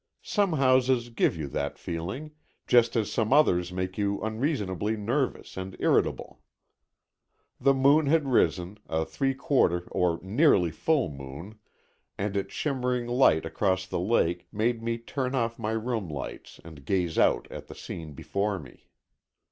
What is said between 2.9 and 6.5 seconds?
as some others make you unreasonably nervous and irritable.